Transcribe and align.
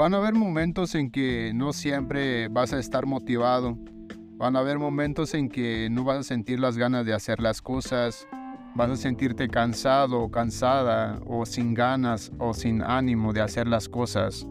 Van 0.00 0.14
a 0.14 0.16
haber 0.16 0.32
momentos 0.32 0.94
en 0.94 1.10
que 1.10 1.52
no 1.54 1.74
siempre 1.74 2.48
vas 2.48 2.72
a 2.72 2.78
estar 2.78 3.04
motivado. 3.04 3.76
Van 4.38 4.56
a 4.56 4.60
haber 4.60 4.78
momentos 4.78 5.34
en 5.34 5.50
que 5.50 5.90
no 5.90 6.04
vas 6.04 6.20
a 6.20 6.22
sentir 6.22 6.58
las 6.58 6.78
ganas 6.78 7.04
de 7.04 7.12
hacer 7.12 7.38
las 7.38 7.60
cosas. 7.60 8.26
Vas 8.74 8.88
a 8.88 8.96
sentirte 8.96 9.46
cansado 9.48 10.18
o 10.22 10.30
cansada 10.30 11.20
o 11.26 11.44
sin 11.44 11.74
ganas 11.74 12.32
o 12.38 12.54
sin 12.54 12.80
ánimo 12.80 13.34
de 13.34 13.42
hacer 13.42 13.68
las 13.68 13.90
cosas. 13.90 14.46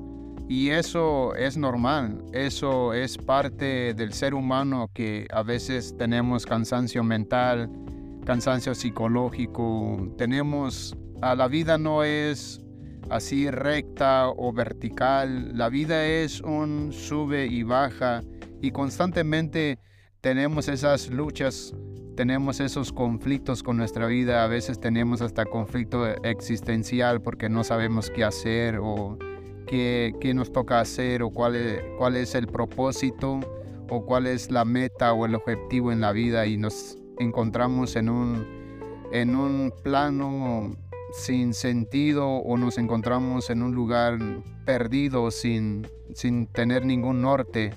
Y 0.47 0.69
eso 0.69 1.33
es 1.33 1.57
normal, 1.57 2.23
eso 2.31 2.93
es 2.93 3.17
parte 3.17 3.95
del 3.95 4.13
ser 4.13 4.35
humano 4.35 4.91
que 4.93 5.25
a 5.31 5.41
veces 5.41 5.97
tenemos 5.97 6.45
cansancio 6.45 7.03
mental, 7.03 7.71
cansancio 8.23 8.75
psicológico, 8.75 10.13
tenemos, 10.15 10.95
la 11.19 11.47
vida 11.47 11.79
no 11.79 12.03
es 12.03 12.63
así 13.09 13.49
recta 13.49 14.29
o 14.29 14.53
vertical, 14.53 15.57
la 15.57 15.69
vida 15.69 16.05
es 16.05 16.41
un 16.41 16.91
sube 16.93 17.47
y 17.47 17.63
baja 17.63 18.23
y 18.61 18.71
constantemente 18.71 19.79
tenemos 20.21 20.67
esas 20.67 21.09
luchas, 21.09 21.73
tenemos 22.15 22.59
esos 22.59 22.91
conflictos 22.91 23.63
con 23.63 23.77
nuestra 23.77 24.05
vida, 24.07 24.43
a 24.43 24.47
veces 24.47 24.79
tenemos 24.79 25.21
hasta 25.21 25.45
conflicto 25.45 26.07
existencial 26.23 27.21
porque 27.21 27.49
no 27.49 27.63
sabemos 27.63 28.09
qué 28.09 28.23
hacer 28.23 28.79
o 28.81 29.17
qué, 29.65 30.31
nos 30.35 30.51
toca 30.51 30.79
hacer 30.79 31.23
o 31.23 31.29
cuál 31.29 31.55
es, 31.55 31.81
cuál 31.97 32.15
es 32.15 32.35
el 32.35 32.47
propósito 32.47 33.39
o 33.89 34.05
cuál 34.05 34.27
es 34.27 34.51
la 34.51 34.65
meta 34.65 35.13
o 35.13 35.25
el 35.25 35.35
objetivo 35.35 35.91
en 35.91 36.01
la 36.01 36.11
vida 36.11 36.45
y 36.45 36.57
nos 36.57 36.97
encontramos 37.17 37.95
en 37.95 38.09
un, 38.09 38.45
en 39.11 39.35
un 39.35 39.73
plano 39.83 40.75
sin 41.11 41.53
sentido 41.53 42.27
o 42.27 42.57
nos 42.57 42.77
encontramos 42.77 43.49
en 43.49 43.63
un 43.63 43.73
lugar 43.73 44.19
perdido 44.65 45.31
sin, 45.31 45.87
sin 46.13 46.47
tener 46.47 46.85
ningún 46.85 47.21
norte. 47.21 47.73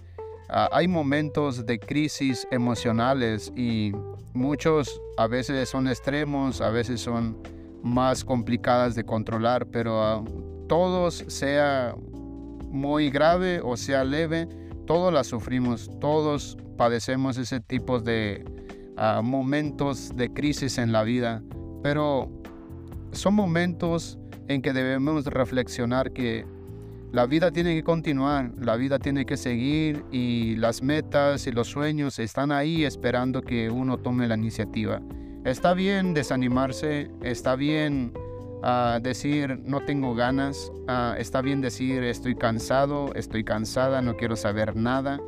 Ah, 0.49 0.69
hay 0.73 0.89
momentos 0.89 1.65
de 1.65 1.79
crisis 1.79 2.47
emocionales 2.51 3.53
y 3.57 3.93
muchos 4.35 5.01
a 5.17 5.27
veces 5.27 5.69
son 5.69 5.89
extremos, 5.89 6.61
a 6.61 6.71
veces 6.71 7.01
son 7.01 7.39
más 7.83 8.25
complicadas 8.25 8.95
de 8.95 9.05
controlar, 9.05 9.67
pero 9.67 10.03
ah, 10.03 10.25
todos, 10.69 11.25
sea 11.29 11.95
muy 12.69 13.11
grave 13.11 13.61
o 13.63 13.77
sea 13.77 14.05
leve, 14.05 14.49
todos 14.87 15.13
la 15.13 15.25
sufrimos, 15.25 15.91
todos 16.01 16.57
padecemos 16.77 17.37
ese 17.39 17.61
tipo 17.61 18.01
de 18.01 18.45
ah, 18.97 19.21
momentos 19.23 20.15
de 20.17 20.33
crisis 20.33 20.79
en 20.79 20.93
la 20.93 21.03
vida, 21.03 21.43
pero 21.83 22.42
son 23.13 23.35
momentos 23.35 24.19
en 24.49 24.63
que 24.63 24.73
debemos 24.73 25.27
reflexionar 25.27 26.13
que 26.13 26.45
la 27.13 27.27
vida 27.27 27.51
tiene 27.51 27.75
que 27.75 27.83
continuar, 27.83 28.53
la 28.59 28.77
vida 28.77 28.99
tiene 28.99 29.27
que 29.27 29.37
seguir 29.37 30.05
y 30.11 30.57
las 30.57 30.83
metas 30.83 31.47
y 31.47 31.53
los 31.53 31.69
sueños 31.69 32.19
están 32.19 32.51
ahí 32.51 32.85
esperando 32.85 33.43
que 33.43 33.71
uno 33.71 33.99
tome 33.99 34.27
la 34.27 34.37
iniciativa. 34.37 35.01
Está 35.45 35.75
bien 35.75 36.15
desanimarse, 36.15 37.11
está 37.23 37.55
bien 37.55 38.13
decir 39.03 39.61
no 39.65 39.81
tengo 39.81 40.15
ganas, 40.15 40.73
está 41.19 41.43
bien 41.43 41.61
decir 41.61 42.03
estoy 42.05 42.35
cansado, 42.35 43.13
estoy 43.15 43.45
cansada, 43.45 44.01
no 44.01 44.17
quiero 44.17 44.37
saber 44.37 44.77
nada. 44.77 45.21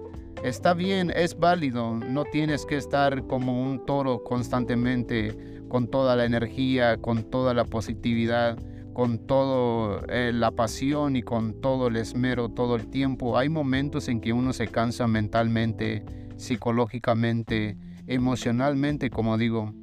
Está 0.43 0.75
bien, 0.75 1.11
es 1.15 1.39
válido, 1.39 1.95
no 1.95 2.25
tienes 2.25 2.67
que 2.67 2.77
estar 2.77 3.27
como 3.27 3.63
un 3.63 3.85
toro 3.87 4.23
constantemente 4.25 5.35
con 5.75 5.89
toda 5.89 6.15
la 6.15 6.25
energía, 6.25 6.99
con 6.99 7.25
toda 7.25 7.53
la 7.53 7.65
positividad, 7.65 8.57
con 8.93 9.19
toda 9.19 10.05
eh, 10.09 10.31
la 10.33 10.53
pasión 10.53 11.17
y 11.17 11.23
con 11.23 11.61
todo 11.61 11.89
el 11.89 11.97
esmero 11.97 12.49
todo 12.49 12.77
el 12.77 12.87
tiempo. 12.87 13.37
Hay 13.37 13.49
momentos 13.49 14.07
en 14.07 14.21
que 14.21 14.33
uno 14.33 14.53
se 14.53 14.69
cansa 14.69 15.09
mentalmente, 15.09 16.05
psicológicamente, 16.37 17.77
emocionalmente, 18.07 19.11
como 19.11 19.37
digo. 19.37 19.75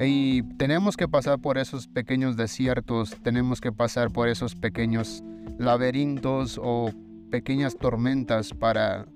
Y 0.00 0.42
tenemos 0.56 0.96
que 0.96 1.06
pasar 1.06 1.38
por 1.38 1.58
esos 1.58 1.86
pequeños 1.86 2.36
desiertos, 2.36 3.14
tenemos 3.22 3.60
que 3.60 3.70
pasar 3.70 4.10
por 4.10 4.28
esos 4.28 4.56
pequeños 4.56 5.22
laberintos 5.60 6.58
o 6.60 6.90
pequeñas 7.30 7.76
tormentas 7.76 8.52
para, 8.52 9.06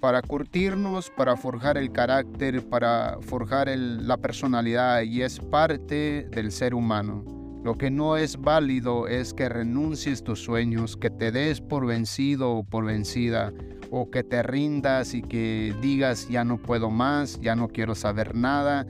para 0.00 0.22
curtirnos, 0.22 1.10
para 1.10 1.36
forjar 1.36 1.76
el 1.76 1.92
carácter, 1.92 2.68
para 2.68 3.18
forjar 3.20 3.68
la 3.76 4.16
personalidad 4.16 5.02
y 5.02 5.22
es 5.22 5.38
parte 5.38 6.26
del 6.30 6.50
ser 6.52 6.74
humano. 6.74 7.24
Lo 7.62 7.76
que 7.76 7.90
no 7.90 8.16
es 8.16 8.38
válido 8.38 9.06
es 9.06 9.34
que 9.34 9.48
renuncies 9.48 10.24
tus 10.24 10.42
sueños, 10.42 10.96
que 10.96 11.10
te 11.10 11.30
des 11.30 11.60
por 11.60 11.86
vencido 11.86 12.52
o 12.52 12.64
por 12.64 12.86
vencida, 12.86 13.52
o 13.90 14.10
que 14.10 14.24
te 14.24 14.42
rindas 14.42 15.14
y 15.14 15.20
que 15.20 15.74
digas 15.82 16.28
ya 16.28 16.44
no 16.44 16.56
puedo 16.56 16.90
más, 16.90 17.38
ya 17.40 17.54
no 17.54 17.68
quiero 17.68 17.94
saber 17.94 18.34
nada, 18.34 18.86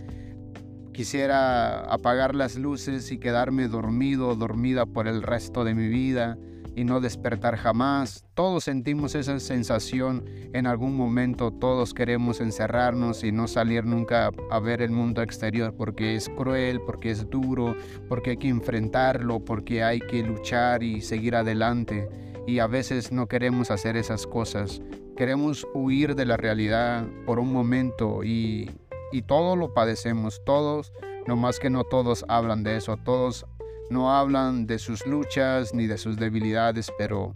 Quisiera 0.93 1.81
apagar 1.85 2.35
las 2.35 2.57
luces 2.57 3.11
y 3.11 3.19
quedarme 3.19 3.69
dormido 3.69 4.29
o 4.29 4.35
dormida 4.35 4.87
por 4.87 5.07
el 5.07 5.23
resto 5.23 5.65
de 5.65 5.75
mi 5.75 5.89
vida 5.89 6.37
y 6.77 6.85
no 6.85 7.01
despertar 7.01 7.57
jamás. 7.57 8.25
Todos 8.35 8.65
sentimos 8.65 9.15
esa 9.15 9.39
sensación 9.41 10.25
en 10.53 10.67
algún 10.67 10.97
momento, 10.97 11.51
todos 11.51 11.95
queremos 11.95 12.41
encerrarnos 12.41 13.25
y 13.25 13.33
no 13.33 13.49
salir 13.49 13.85
nunca 13.85 14.31
a 14.51 14.61
ver 14.61 14.83
el 14.83 14.91
mundo 14.91 15.23
exterior 15.23 15.75
porque 15.77 16.15
es 16.15 16.29
cruel, 16.29 16.81
porque 16.81 17.11
es 17.11 17.29
duro, 17.29 17.77
porque 18.09 18.31
hay 18.31 18.37
que 18.37 18.49
enfrentarlo, 18.49 19.41
porque 19.41 19.83
hay 19.83 20.01
que 20.01 20.23
luchar 20.23 20.83
y 20.83 21.01
seguir 21.01 21.37
adelante. 21.37 22.09
Y 22.47 22.59
a 22.59 22.67
veces 22.67 23.13
no 23.13 23.27
queremos 23.27 23.71
hacer 23.71 23.97
esas 23.97 24.27
cosas. 24.27 24.81
Queremos 25.17 25.67
huir 25.75 26.15
de 26.15 26.25
la 26.25 26.37
realidad 26.37 27.07
por 27.27 27.39
un 27.39 27.53
momento 27.53 28.25
y 28.25 28.71
y 29.13 29.23
todos 29.23 29.59
lo 29.59 29.75
padecemos, 29.75 30.43
todos, 30.45 30.93
no 31.27 31.37
más 31.37 31.59
que 31.59 31.71
no 31.71 31.85
todos 31.85 32.25
hablan 32.29 32.63
de 32.63 32.77
eso, 32.77 32.97
todos 32.97 33.47
no 33.91 34.13
hablan 34.13 34.67
de 34.67 34.79
sus 34.79 35.07
luchas 35.07 35.75
ni 35.75 35.87
de 35.87 35.99
sus 35.99 36.17
debilidades, 36.17 36.91
pero 36.97 37.33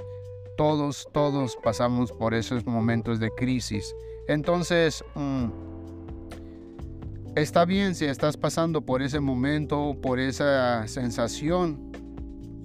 todos, 0.56 1.08
todos 1.12 1.58
pasamos 1.62 2.12
por 2.12 2.32
esos 2.32 2.64
momentos 2.64 3.18
de 3.20 3.30
crisis. 3.30 3.94
Entonces, 4.28 5.04
mm, 5.14 5.46
está 7.36 7.64
bien 7.64 7.94
si 7.94 8.06
estás 8.06 8.36
pasando 8.36 8.82
por 8.82 9.02
ese 9.02 9.20
momento, 9.20 9.96
por 10.00 10.18
esa 10.20 10.86
sensación. 10.88 11.92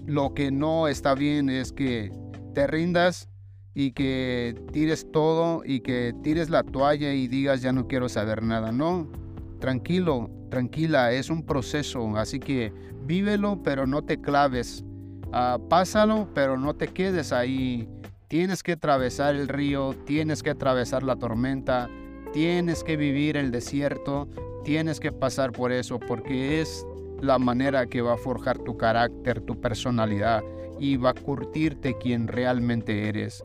Lo 0.05 0.33
que 0.33 0.51
no 0.51 0.87
está 0.87 1.15
bien 1.15 1.49
es 1.49 1.71
que 1.71 2.11
te 2.53 2.67
rindas 2.67 3.27
y 3.73 3.91
que 3.91 4.55
tires 4.71 5.11
todo 5.11 5.61
y 5.63 5.81
que 5.81 6.13
tires 6.23 6.49
la 6.49 6.63
toalla 6.63 7.13
y 7.13 7.27
digas 7.27 7.61
ya 7.61 7.71
no 7.71 7.87
quiero 7.87 8.09
saber 8.09 8.43
nada. 8.43 8.71
No, 8.71 9.09
tranquilo, 9.59 10.29
tranquila, 10.49 11.11
es 11.11 11.29
un 11.29 11.45
proceso, 11.45 12.17
así 12.17 12.39
que 12.39 12.73
vívelo 13.03 13.61
pero 13.63 13.85
no 13.85 14.03
te 14.03 14.19
claves. 14.19 14.83
Ah, 15.31 15.59
pásalo 15.69 16.27
pero 16.33 16.57
no 16.57 16.75
te 16.75 16.87
quedes 16.87 17.31
ahí. 17.31 17.87
Tienes 18.27 18.63
que 18.63 18.73
atravesar 18.73 19.35
el 19.35 19.47
río, 19.47 19.95
tienes 20.05 20.43
que 20.43 20.51
atravesar 20.51 21.03
la 21.03 21.15
tormenta, 21.15 21.89
tienes 22.31 22.83
que 22.83 22.95
vivir 22.95 23.37
el 23.37 23.51
desierto, 23.51 24.27
tienes 24.63 24.99
que 24.99 25.11
pasar 25.11 25.51
por 25.51 25.71
eso 25.71 25.99
porque 25.99 26.61
es 26.61 26.85
la 27.21 27.39
manera 27.39 27.87
que 27.87 28.01
va 28.01 28.13
a 28.13 28.17
forjar 28.17 28.59
tu 28.59 28.77
carácter, 28.77 29.41
tu 29.41 29.59
personalidad 29.59 30.43
y 30.79 30.97
va 30.97 31.09
a 31.09 31.13
curtirte 31.13 31.97
quien 31.97 32.27
realmente 32.27 33.09
eres 33.09 33.43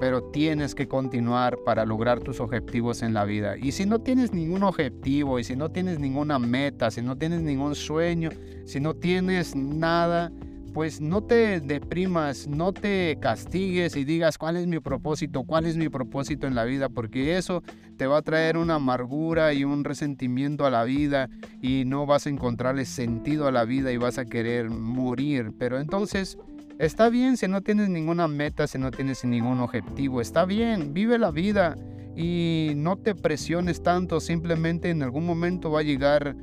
pero 0.00 0.22
tienes 0.22 0.74
que 0.74 0.88
continuar 0.88 1.58
para 1.64 1.84
lograr 1.84 2.20
tus 2.20 2.40
objetivos 2.40 3.02
en 3.02 3.14
la 3.14 3.24
vida. 3.24 3.56
Y 3.56 3.72
si 3.72 3.86
no 3.86 4.00
tienes 4.00 4.32
ningún 4.32 4.62
objetivo, 4.62 5.38
y 5.38 5.44
si 5.44 5.56
no 5.56 5.70
tienes 5.70 5.98
ninguna 5.98 6.38
meta, 6.38 6.90
si 6.90 7.02
no 7.02 7.16
tienes 7.16 7.42
ningún 7.42 7.74
sueño, 7.74 8.30
si 8.64 8.80
no 8.80 8.94
tienes 8.94 9.56
nada, 9.56 10.32
pues 10.72 11.00
no 11.00 11.22
te 11.24 11.60
deprimas, 11.60 12.46
no 12.46 12.72
te 12.72 13.18
castigues 13.20 13.96
y 13.96 14.04
digas 14.04 14.38
cuál 14.38 14.56
es 14.56 14.66
mi 14.66 14.78
propósito, 14.78 15.42
cuál 15.42 15.66
es 15.66 15.76
mi 15.76 15.88
propósito 15.88 16.46
en 16.46 16.54
la 16.54 16.64
vida, 16.64 16.88
porque 16.88 17.36
eso 17.36 17.62
te 17.96 18.06
va 18.06 18.18
a 18.18 18.22
traer 18.22 18.56
una 18.56 18.76
amargura 18.76 19.52
y 19.54 19.64
un 19.64 19.82
resentimiento 19.82 20.66
a 20.66 20.70
la 20.70 20.84
vida 20.84 21.28
y 21.60 21.84
no 21.84 22.06
vas 22.06 22.26
a 22.26 22.30
encontrarle 22.30 22.84
sentido 22.84 23.48
a 23.48 23.52
la 23.52 23.64
vida 23.64 23.90
y 23.90 23.96
vas 23.96 24.18
a 24.18 24.26
querer 24.26 24.70
morir. 24.70 25.52
Pero 25.58 25.80
entonces 25.80 26.38
Está 26.78 27.08
bien 27.08 27.36
si 27.36 27.48
no 27.48 27.60
tienes 27.60 27.88
ninguna 27.88 28.28
meta, 28.28 28.68
si 28.68 28.78
no 28.78 28.92
tienes 28.92 29.24
ningún 29.24 29.58
objetivo. 29.58 30.20
Está 30.20 30.44
bien, 30.44 30.94
vive 30.94 31.18
la 31.18 31.32
vida 31.32 31.76
y 32.16 32.70
no 32.76 32.96
te 32.96 33.16
presiones 33.16 33.82
tanto. 33.82 34.20
Simplemente 34.20 34.88
en 34.90 35.02
algún 35.02 35.26
momento 35.26 35.72
va 35.72 35.80
a 35.80 35.82
llegar 35.82 36.36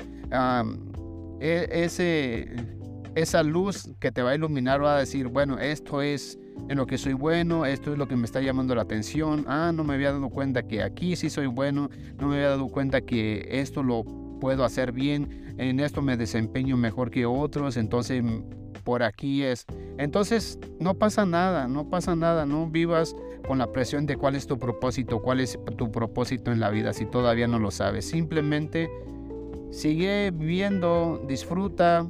e, 1.40 1.70
ese, 1.72 2.54
esa 3.16 3.44
luz 3.44 3.90
que 4.02 4.12
te 4.12 4.22
va 4.22 4.32
a 4.32 4.36
iluminar. 4.36 4.84
Va 4.84 4.98
a 4.98 5.00
decir, 5.00 5.30
bueno, 5.30 5.58
esto 5.58 6.02
es 6.02 6.38
en 6.68 6.78
lo 6.78 6.86
que 6.86 6.98
soy 6.98 7.14
bueno, 7.14 7.66
esto 7.66 7.94
es 7.94 7.98
lo 7.98 8.10
que 8.10 8.18
me 8.18 8.26
está 8.26 8.42
llamando 8.42 8.76
la 8.76 8.82
atención. 8.82 9.46
Ah, 9.48 9.72
no 9.74 9.86
me 9.86 9.94
había 9.94 10.12
dado 10.12 10.30
cuenta 10.30 10.64
que 10.64 10.84
aquí 10.84 11.16
sí 11.16 11.30
soy 11.30 11.48
bueno. 11.48 11.90
No 12.20 12.28
me 12.28 12.36
había 12.36 12.50
dado 12.50 12.68
cuenta 12.68 13.00
que 13.00 13.48
esto 13.52 13.84
lo 13.84 14.04
puedo 14.42 14.66
hacer 14.66 14.92
bien. 14.92 15.56
En 15.58 15.80
esto 15.80 16.02
me 16.02 16.18
desempeño 16.18 16.76
mejor 16.76 17.10
que 17.10 17.26
otros. 17.26 17.78
Entonces 17.78 18.22
por 18.86 19.04
aquí 19.04 19.44
es. 19.44 19.66
Entonces, 19.98 20.58
no 20.80 20.94
pasa 20.94 21.26
nada, 21.26 21.68
no 21.68 21.90
pasa 21.90 22.16
nada, 22.16 22.46
no 22.46 22.70
vivas 22.70 23.14
con 23.46 23.58
la 23.58 23.72
presión 23.72 24.06
de 24.06 24.16
cuál 24.16 24.36
es 24.36 24.48
tu 24.48 24.58
propósito, 24.58 25.22
cuál 25.22 25.42
es 25.42 25.60
tu 25.78 25.92
propósito 25.92 26.52
en 26.52 26.62
la 26.62 26.70
vida 26.70 26.94
si 26.94 27.06
todavía 27.06 27.48
no 27.48 27.60
lo 27.60 27.72
sabes. 27.72 28.08
Simplemente 28.08 28.90
sigue 29.72 30.32
viviendo, 30.32 31.22
disfruta, 31.28 32.08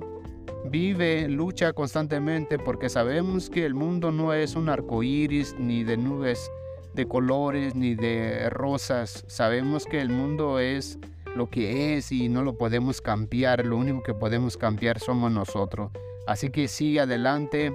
vive, 0.70 1.28
lucha 1.30 1.74
constantemente 1.74 2.60
porque 2.60 2.90
sabemos 2.90 3.50
que 3.50 3.66
el 3.66 3.74
mundo 3.74 4.12
no 4.12 4.34
es 4.34 4.56
un 4.56 4.70
arco 4.70 5.02
iris 5.02 5.56
ni 5.58 5.84
de 5.84 5.98
nubes 5.98 6.52
de 6.94 7.08
colores 7.08 7.76
ni 7.76 7.96
de 7.96 8.50
rosas. 8.50 9.26
Sabemos 9.28 9.86
que 9.86 10.02
el 10.02 10.10
mundo 10.10 10.60
es 10.60 10.98
lo 11.36 11.50
que 11.50 11.98
es 11.98 12.12
y 12.12 12.30
no 12.30 12.42
lo 12.44 12.58
podemos 12.58 13.02
cambiar. 13.02 13.66
Lo 13.66 13.78
único 13.78 14.02
que 14.02 14.14
podemos 14.14 14.58
cambiar 14.58 15.00
somos 15.00 15.32
nosotros. 15.32 15.92
Así 16.28 16.50
que 16.50 16.68
sigue 16.68 17.00
adelante 17.00 17.74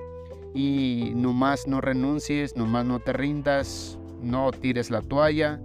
y 0.54 1.12
nomás 1.14 1.66
no 1.66 1.80
renuncies, 1.80 2.56
nomás 2.56 2.84
no 2.84 2.98
te 3.00 3.12
rindas, 3.12 3.98
no 4.22 4.50
tires 4.50 4.90
la 4.90 5.02
toalla, 5.02 5.60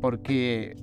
porque 0.00 0.76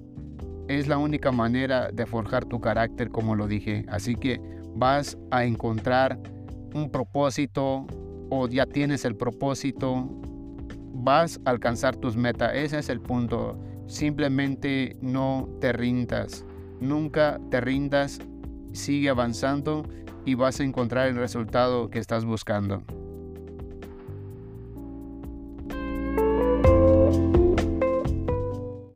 es 0.67 0.87
la 0.87 0.97
única 0.97 1.31
manera 1.31 1.89
de 1.91 2.05
forjar 2.05 2.45
tu 2.45 2.59
carácter, 2.59 3.09
como 3.09 3.35
lo 3.35 3.47
dije. 3.47 3.85
Así 3.87 4.15
que 4.15 4.41
vas 4.75 5.17
a 5.31 5.45
encontrar 5.45 6.19
un 6.73 6.89
propósito 6.89 7.85
o 8.29 8.47
ya 8.47 8.65
tienes 8.65 9.05
el 9.05 9.15
propósito, 9.15 10.09
vas 10.93 11.39
a 11.45 11.51
alcanzar 11.51 11.95
tus 11.95 12.17
metas. 12.17 12.51
Ese 12.53 12.79
es 12.79 12.89
el 12.89 12.99
punto. 12.99 13.57
Simplemente 13.87 14.97
no 15.01 15.47
te 15.61 15.71
rindas. 15.71 16.45
Nunca 16.79 17.39
te 17.49 17.61
rindas. 17.61 18.19
Sigue 18.75 19.09
avanzando 19.09 19.83
y 20.25 20.35
vas 20.35 20.59
a 20.59 20.63
encontrar 20.63 21.07
el 21.07 21.15
resultado 21.15 21.89
que 21.89 21.99
estás 21.99 22.25
buscando. 22.25 22.83